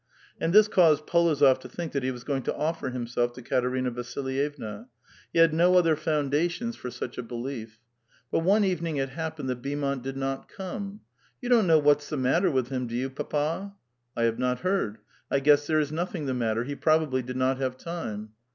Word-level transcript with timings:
And 0.39 0.51
this 0.51 0.67
caused 0.67 1.05
P61ozof 1.05 1.59
to 1.59 1.69
think 1.69 1.91
that 1.91 2.01
he 2.01 2.09
was 2.09 2.23
going 2.23 2.41
to 2.41 2.55
offer 2.55 2.89
himself 2.89 3.33
to 3.33 3.43
Katerina 3.43 3.91
Vasilyevna; 3.91 4.87
he 5.31 5.37
had 5.37 5.53
no 5.53 5.75
other 5.75 5.95
foundations 5.95 6.75
for 6.75 6.89
such 6.89 7.17
484 7.17 7.19
A 7.19 7.21
VITAL 7.21 7.43
QUESTION. 7.43 7.65
a 7.67 8.29
belief. 8.31 8.31
But 8.31 8.39
one 8.39 8.63
evcniDg 8.95 8.99
it 9.03 9.09
happened 9.09 9.49
that 9.49 9.61
Beanmont 9.61 10.01
did 10.01 10.17
not 10.17 10.49
c'ome. 10.49 10.91
^^ 10.93 10.99
You 11.39 11.49
don't 11.49 11.67
know 11.67 11.77
what 11.77 12.01
is 12.01 12.09
the 12.09 12.17
matter 12.17 12.49
with 12.49 12.69
him, 12.69 12.87
do 12.87 12.95
you, 12.95 13.11
papa?" 13.11 13.73
"^ 14.17 14.17
1 14.19 14.25
have 14.25 14.39
not 14.39 14.61
heard; 14.61 14.97
I 15.29 15.39
guess 15.39 15.67
there 15.67 15.79
is 15.79 15.91
nothing 15.91 16.25
the 16.25 16.33
matter. 16.33 16.63
He 16.63 16.73
probably 16.73 17.21
did 17.21 17.37
not 17.37 17.59
have 17.59 17.77
time." 17.77 18.29